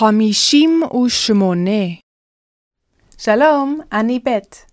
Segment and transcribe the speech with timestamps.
[0.00, 1.82] חמישים ושמונה.
[3.18, 4.66] שלום, אני בית.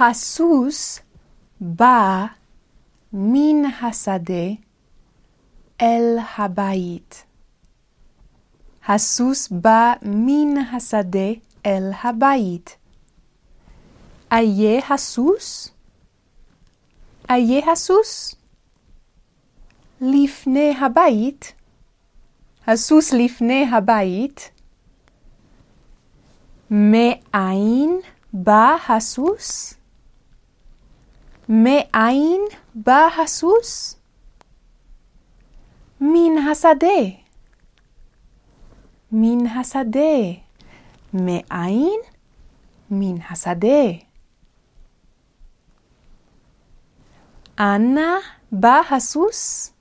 [0.00, 1.00] הסוס
[1.60, 2.26] בא
[3.12, 4.48] מן השדה
[5.82, 7.24] אל הבית.
[8.88, 11.28] הסוס בא מן השדה
[11.66, 12.85] אל הבית.
[14.32, 15.70] איה הסוס?
[17.30, 18.34] איה הסוס?
[20.00, 21.52] לפני הבית?
[22.66, 24.50] הסוס לפני הבית?
[26.70, 28.00] מאין
[28.32, 29.74] בא הסוס?
[31.48, 32.40] מאין
[32.74, 33.96] בא הסוס?
[36.00, 37.02] מן השדה.
[39.12, 40.16] מן השדה.
[41.14, 42.00] מאין?
[42.90, 44.05] מן השדה.
[47.60, 48.16] אנה
[48.52, 49.72] בא הסוס?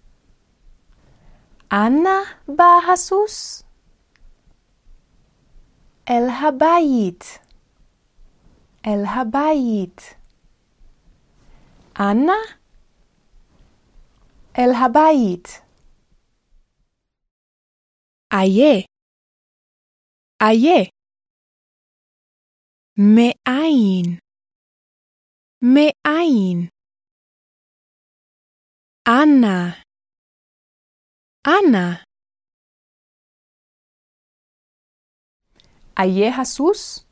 [1.72, 3.64] אנה בא הסוס?
[6.10, 7.24] אל הבית.
[8.88, 10.02] אל הבית.
[12.00, 12.40] אנה?
[14.58, 15.48] אל הבית.
[18.34, 18.86] איה.
[20.42, 20.84] איה.
[22.98, 24.20] מאין.
[25.62, 26.75] מאין.
[29.08, 29.72] אנה.
[31.48, 31.96] אנה.
[36.00, 37.06] איה הסוס?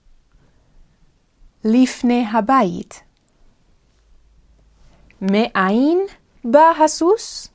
[1.66, 3.04] לפני הבית.
[5.22, 6.00] מאין
[6.44, 7.48] בא הסוס?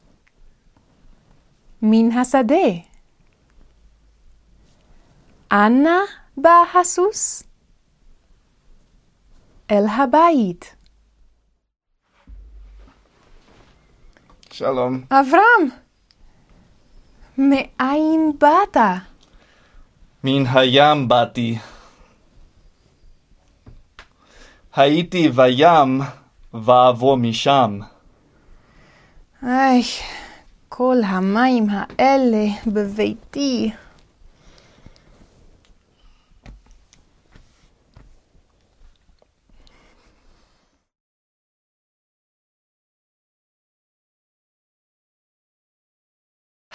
[1.82, 2.68] מן השדה.
[5.52, 5.98] אנה
[6.36, 7.42] בא הסוס?
[9.70, 10.77] אל הבית.
[14.58, 15.00] שלום.
[15.10, 15.68] אברהם,
[17.38, 18.76] מאין באת?
[20.24, 21.58] מן הים באתי.
[24.76, 26.00] הייתי בים
[26.54, 27.78] ואעבור משם.
[29.42, 29.82] איי,
[30.68, 33.70] כל המים האלה בביתי.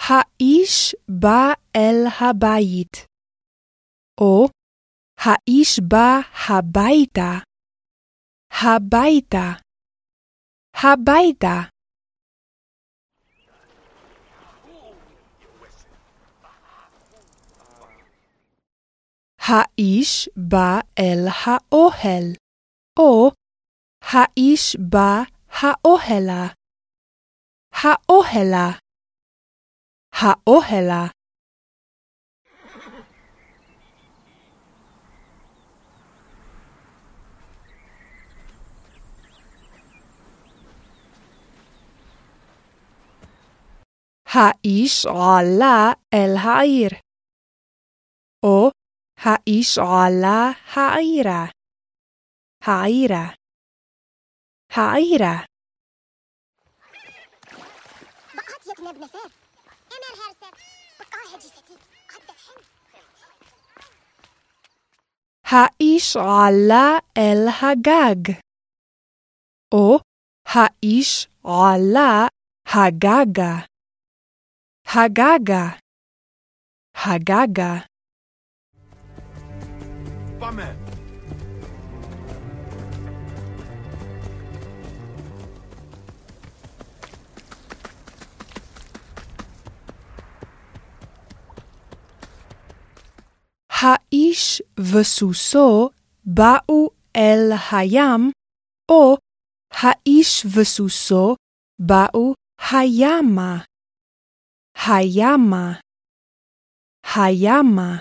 [0.08, 3.06] האיש בא אל הבית,
[4.20, 4.48] או
[5.18, 7.32] האיש בא הביתה,
[8.50, 9.46] הביתה,
[10.74, 11.56] הביתה.
[19.38, 22.26] האיש בא אל האוהל,
[22.98, 23.30] או
[24.02, 26.46] האיש בא האוהלה,
[27.72, 28.83] האוהלה,
[30.13, 31.05] האוהלה.
[44.33, 46.89] האיש עלה אל העיר,
[48.43, 48.71] או
[49.17, 51.45] האיש עלה העירה,
[52.63, 53.25] העירה,
[54.69, 55.45] העירה.
[58.35, 59.07] بقات يا ابن
[59.94, 60.14] Hemen
[61.00, 61.38] بقاها
[65.46, 68.36] هايش على الحجاج
[69.72, 70.00] أو
[70.48, 72.28] هايش على
[72.68, 73.66] هجاجا
[74.86, 75.78] هجاجا
[76.96, 77.86] هجاجة.
[93.84, 95.90] האיש וסוסו
[96.24, 98.30] באו אל הים,
[98.90, 99.16] או
[99.70, 101.36] האיש וסוסו
[101.78, 102.34] באו
[102.70, 103.56] הימה.
[104.86, 105.72] הימה.
[107.16, 107.96] הימה.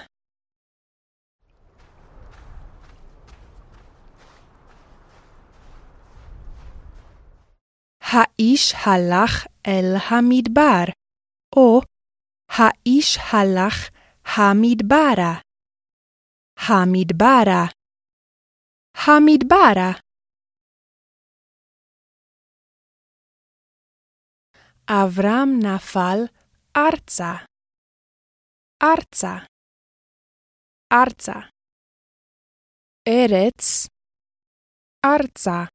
[8.01, 10.83] האיש הלך אל המדבר,
[11.55, 11.81] או
[12.49, 13.89] האיש הלך
[14.25, 15.52] המדברה.
[16.69, 17.63] המדברה.
[19.07, 19.91] המדברה.
[24.89, 26.19] אברהם נפל
[26.77, 27.33] ארצה.
[28.83, 29.45] ארצה.
[30.93, 31.39] ארצה.
[33.07, 33.87] ארץ.
[35.05, 35.73] ארצה.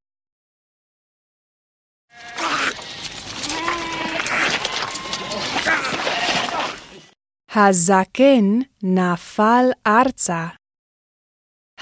[7.51, 8.45] הזקן
[8.83, 10.58] נפל ארצה.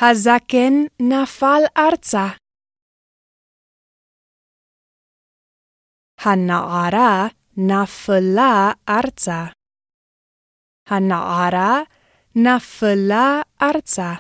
[0.02, 2.26] הזקן נפל ארצה.
[6.18, 7.26] הנערה
[7.56, 9.44] נפלה ארצה.
[10.86, 11.82] הנערה
[12.36, 14.12] נפלה ארצה.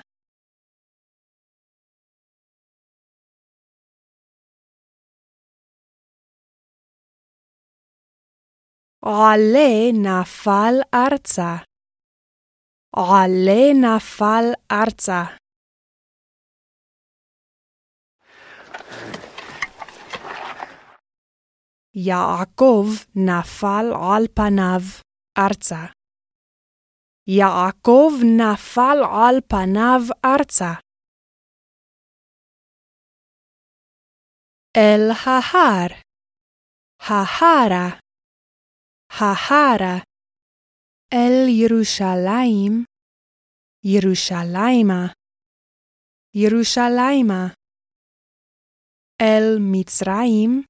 [9.02, 11.56] עלה נפל ארצה.
[12.96, 15.45] עלה נפל ארצה.
[21.98, 24.82] יעקב נפל על פניו
[25.38, 25.92] ארצה.
[27.28, 30.72] יעקב נפל על פניו ארצה.
[34.76, 35.92] אל ההר,
[37.00, 37.88] ההרה,
[39.10, 39.96] ההרה,
[41.12, 42.84] אל ירושלים,
[43.84, 45.02] ירושלימה,
[46.34, 47.42] ירושלימה,
[49.22, 50.62] אל מצרים,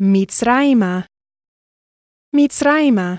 [0.00, 1.00] מצרימה,
[2.36, 3.14] מצרימה.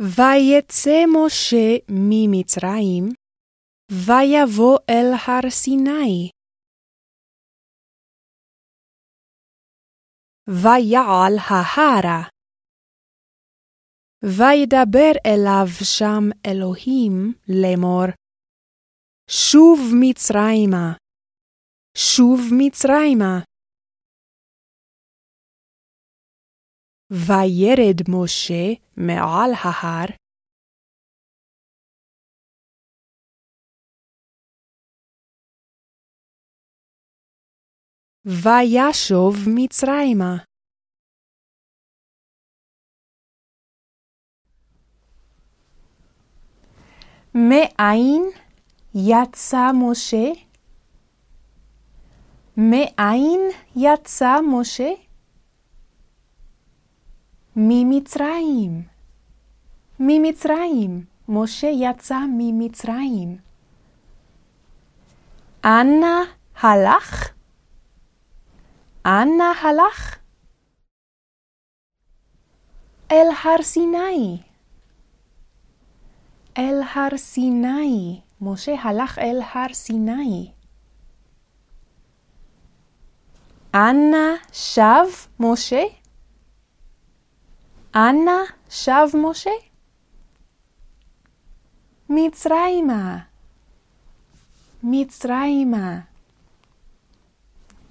[0.00, 3.04] ויצא משה ממצרים,
[3.90, 6.30] ויבוא אל הר סיני.
[10.48, 12.28] ויעל ההרה.
[14.24, 18.19] וידבר אליו שם אלוהים לאמור,
[19.32, 20.96] שוב מצרימה,
[21.94, 23.34] שוב מצרימה.
[27.10, 28.64] וירד משה
[28.96, 30.08] מעל ההר,
[38.26, 40.36] וישוב מצרימה.
[47.34, 48.49] מאין
[48.94, 50.32] יצא משה?
[52.56, 53.40] מאין
[53.76, 54.90] יצא משה?
[57.56, 58.82] ממצרים.
[60.00, 61.04] ממצרים.
[61.28, 63.38] משה יצא ממצרים.
[65.64, 66.20] אנה
[66.60, 67.32] הלך?
[69.06, 70.18] אנה הלך?
[73.12, 74.42] אל הר סיני.
[76.58, 78.20] אל הר סיני.
[78.40, 80.52] משה הלך אל הר סיני.
[83.74, 85.04] אנה שב
[85.40, 85.82] משה?
[87.94, 88.38] אנה
[88.70, 89.50] שב משה?
[92.08, 93.18] מצרימה.
[94.82, 96.00] מצרימה.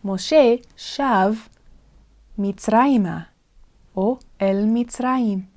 [0.03, 1.33] משה שב
[2.37, 3.19] מצרימה,
[3.95, 5.48] או אל מצרים.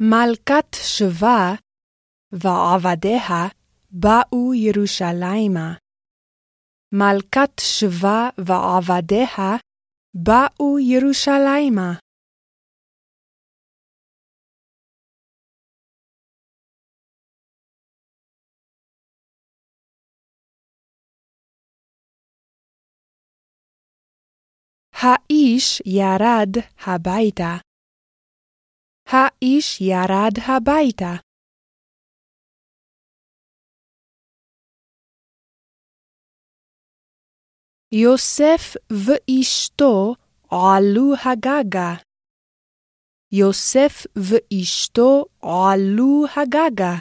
[0.00, 1.54] מלכת שבא
[2.32, 3.48] ועבדיה
[3.90, 5.74] באו ירושלימה.
[6.92, 9.56] מלכת שבא ועבדיה
[10.14, 11.92] באו ירושלימה.
[24.92, 26.52] האיש ירד
[26.86, 27.67] הביתה.
[29.10, 31.12] האיש ירד הביתה.
[37.92, 40.14] יוסף ואשתו
[40.50, 41.94] עלו הגגה.
[43.32, 46.94] יוסף ואשתו עלו הגגה.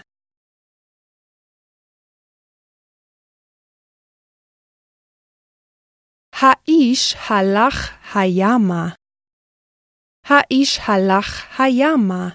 [6.31, 7.75] האיש הלך
[8.15, 8.96] הימה.
[10.29, 12.29] האיש הלך הימה.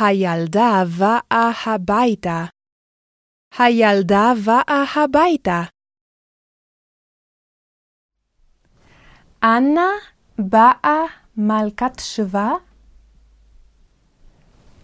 [0.00, 2.44] הילדה באה הביתה.
[3.58, 5.62] הילדה באה הביתה.
[9.44, 9.90] אנה
[10.38, 11.02] באה
[11.36, 12.50] מלכת שבא?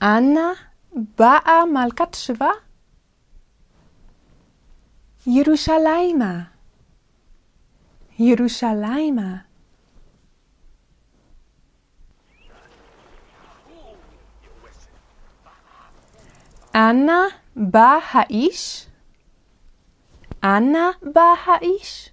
[0.03, 0.53] אנה
[1.19, 2.66] באה מלכת שבא?
[5.27, 6.43] ירושלימה,
[8.19, 9.37] ירושלימה.
[16.75, 17.21] אנה
[17.57, 18.87] בא האיש?
[20.45, 22.11] אנה בא האיש?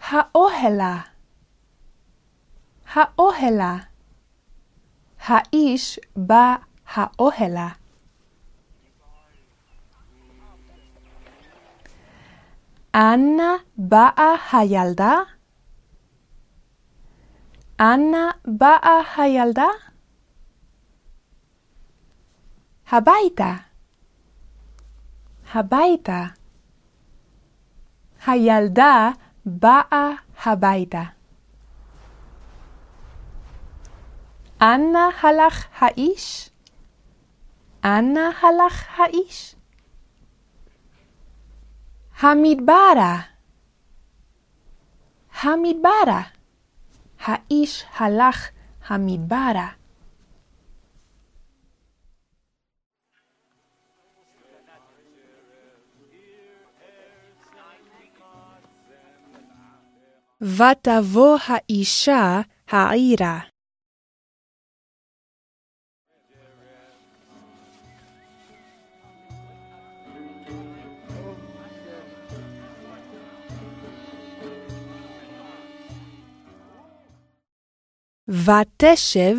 [0.00, 1.00] האוהלה,
[2.94, 3.76] האוהלה.
[5.20, 7.85] האיש בא האוהלה.
[12.96, 15.14] אנה באה הילדה?
[17.80, 19.68] אנה באה הילדה?
[22.88, 23.54] הביתה.
[25.54, 26.24] הביתה.
[28.26, 29.10] הילדה
[29.46, 30.10] באה
[30.44, 31.02] הביתה.
[34.62, 36.50] אנה הלך האיש?
[37.84, 39.56] אנה הלך האיש?
[42.20, 43.20] המדברה.
[45.42, 46.22] המדברה.
[47.20, 48.48] האיש הלך
[48.86, 49.68] המדברה.
[60.40, 63.55] ותבוא האישה העירה.
[78.28, 79.36] ותשב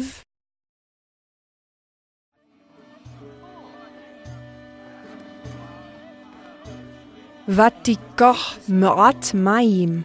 [7.47, 10.01] ותיקח מעט מים.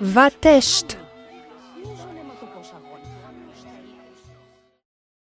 [0.00, 0.94] ותשת.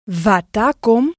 [0.08, 1.12] ותקום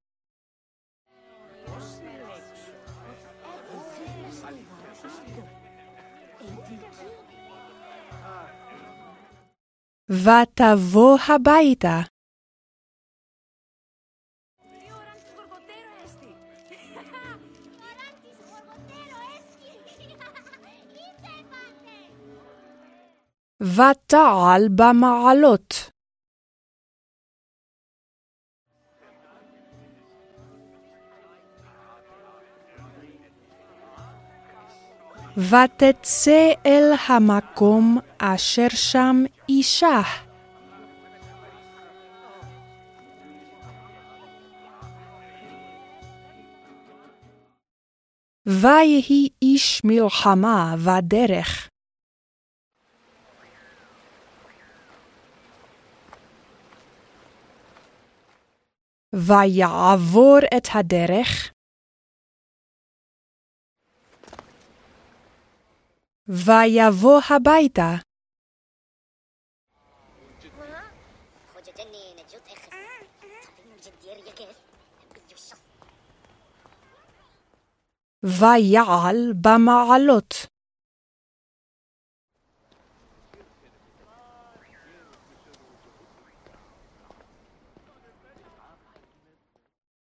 [10.10, 12.02] ותבוא הביתה.
[23.62, 25.93] ותעל במעלות.
[35.38, 40.02] ותצא אל המקום אשר שם אישה.
[48.46, 51.70] ויהי איש מלחמה בדרך.
[59.14, 61.52] ויעבור את הדרך,
[66.28, 67.96] ויבוא הביתה.
[78.24, 80.34] ויעל במעלות.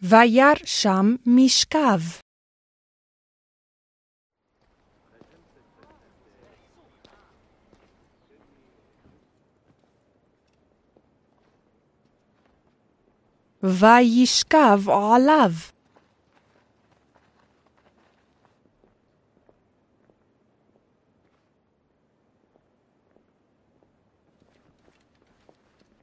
[0.02, 2.29] וירא שם משכב.
[13.62, 15.50] וישכב עליו.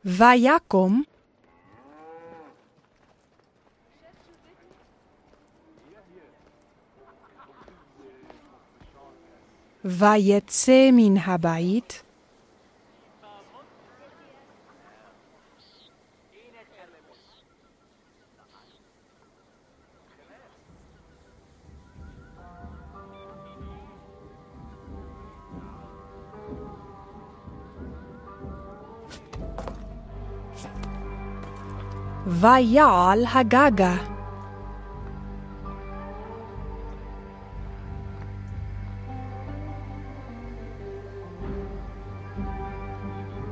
[0.06, 1.04] ויקום
[9.86, 12.04] ויצא מן הבית
[32.48, 33.96] ויעל הגגה.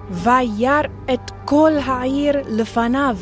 [0.10, 0.82] וירא
[1.14, 3.18] את כל העיר לפניו.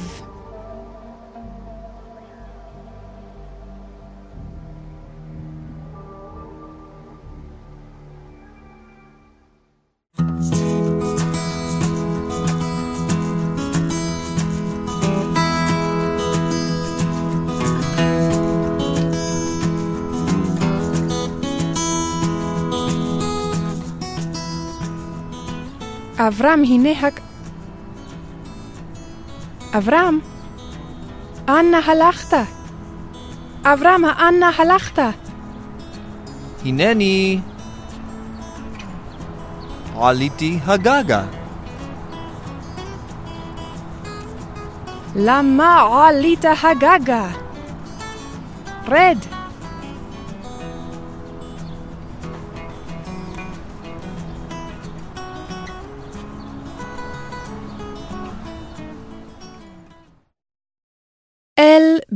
[26.27, 27.19] אברהם הנה הק...
[29.77, 30.19] אברהם,
[31.49, 32.37] אנה הלכת?
[33.63, 34.99] אברהם, אנה הלכת?
[36.65, 37.39] הנני
[39.99, 41.23] עליתי הגגה.
[45.15, 47.27] למה עלית הגגה?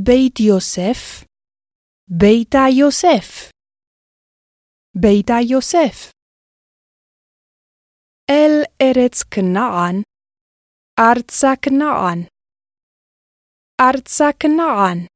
[0.08, 1.24] בית יוסף,
[2.08, 3.52] ביתה יוסף.
[4.94, 6.12] ביתה יוסף.
[8.30, 10.02] אל ארץ כנען,
[11.00, 12.18] ארצה כנען.
[13.80, 15.06] ארצה כנען.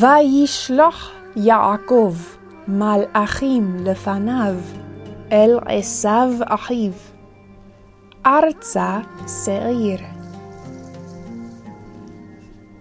[0.00, 2.14] וישלח יעקב
[2.68, 4.54] מלאכים לפניו
[5.32, 6.92] אל עשיו אחיו,
[8.26, 8.98] ארצה
[9.44, 10.00] שעיר.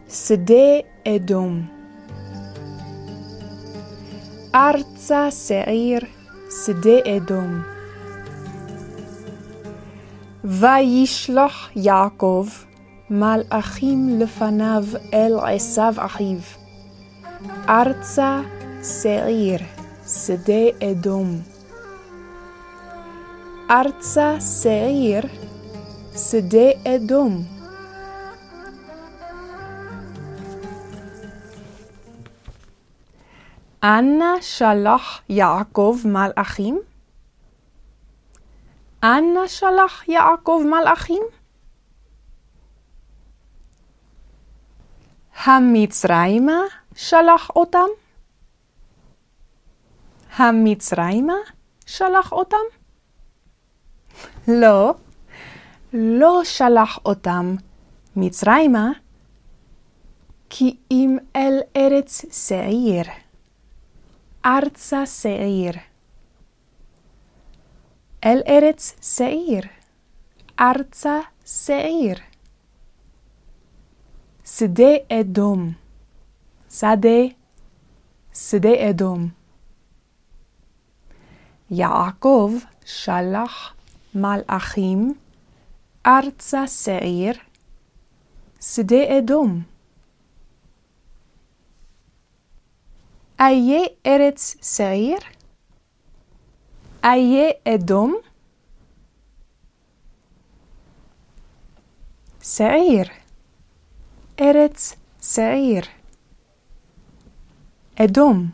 [0.10, 1.62] שדה אדום.
[4.56, 6.00] ארצה שעיר,
[6.66, 7.62] שדה אדום.
[10.44, 12.48] וישלח יעקב
[13.10, 14.84] מלאכים לפניו
[15.14, 16.65] אל עשיו אחיו,
[17.70, 18.42] ארצה
[18.84, 19.60] שעיר,
[20.08, 21.42] שדה אדום.
[23.72, 25.24] ארצה שעיר,
[26.16, 27.44] שדה אדום.
[33.84, 36.80] אנה שלח יעקב מלאכים?
[39.04, 41.24] אנה שלח יעקב מלאכים?
[45.46, 46.60] המצרימה
[46.96, 47.88] שלח אותם?
[50.36, 51.34] המצרימה
[51.86, 52.58] שלח אותם?
[54.48, 54.94] לא,
[55.94, 57.56] לא שלח אותם
[58.16, 58.92] מצרימה,
[60.50, 63.06] כי אם אל ארץ שעיר,
[64.46, 65.74] ארצה שעיר.
[68.26, 69.64] אל ארץ שעיר,
[70.60, 72.18] ארצה שעיר.
[74.46, 75.85] שדה אדום,
[76.80, 77.20] שדה,
[78.34, 79.30] שדה אדום.
[81.72, 82.52] יעקב
[82.86, 83.74] שלח
[84.16, 85.14] מלאכים
[86.06, 87.34] ארצה שעיר,
[88.62, 89.64] שדה אדום.
[93.40, 95.20] איה ארץ שעיר?
[97.04, 98.16] איה אדום?
[102.44, 103.08] שעיר,
[104.40, 105.84] ארץ שעיר.
[108.00, 108.48] אדום.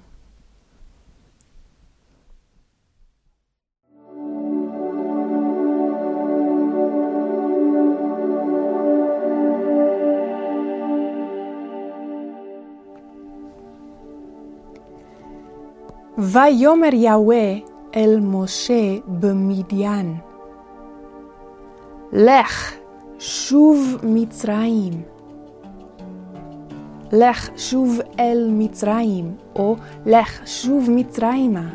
[16.18, 17.54] ויאמר יהוה
[17.96, 20.16] אל משה במדיין,
[22.14, 22.74] לך
[23.20, 25.21] שוב מצרים.
[27.14, 31.70] לך שוב אל מצרים, או לך שוב מצרימה.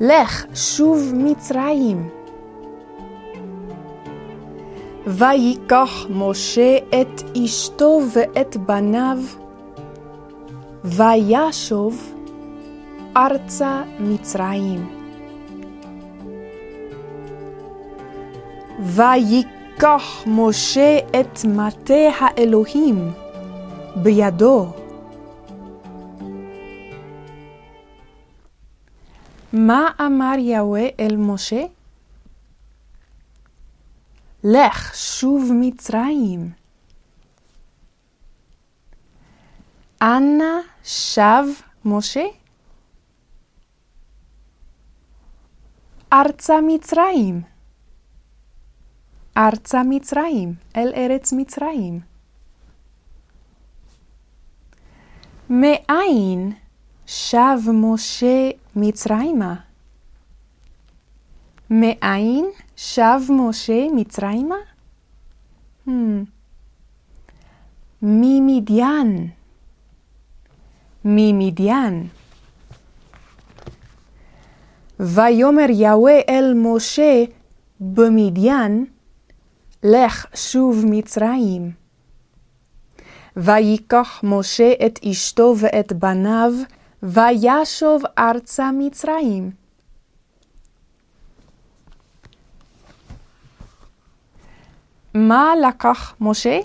[0.00, 2.08] לך שוב מצרים.
[5.06, 9.18] ויקח משה את אשתו ואת בניו,
[10.84, 12.14] וישוב
[13.16, 14.86] ארצה מצרים.
[18.80, 23.10] ויקח משה את מטה האלוהים
[24.02, 24.72] בידו.
[29.52, 31.62] מה אמר יהוה אל משה?
[34.44, 36.50] לך שוב מצרים.
[40.02, 41.44] אנה שב
[41.84, 42.24] משה?
[46.12, 47.42] ארצה מצרים.
[49.36, 52.15] ארצה מצרים, אל ארץ מצרים.
[55.50, 56.52] מאין
[57.06, 59.54] שב משה מצרימה?
[61.70, 64.56] מאין שב משה מצרימה?
[65.88, 65.90] Hmm.
[68.02, 69.28] ממדיין.
[71.04, 72.08] ממדיין.
[75.00, 77.24] ויאמר יהוה אל משה
[77.80, 78.86] במדיין,
[79.82, 81.85] לך שוב מצרים.
[83.36, 86.52] ויקח משה את אשתו ואת בניו,
[87.02, 89.50] וישוב ארצה מצרים.
[95.14, 96.58] מה לקח משה?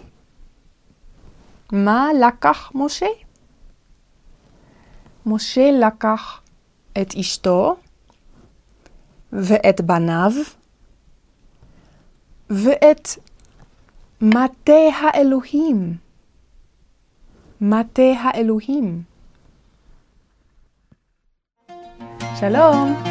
[1.72, 3.08] מה לקח משה?
[5.26, 6.42] משה לקח
[7.02, 7.76] את אשתו
[9.34, 10.32] ואת בניו
[12.50, 13.08] ואת
[14.22, 16.11] מטה האלוהים.
[17.62, 19.02] מטה האלוהים.
[22.40, 23.11] שלום.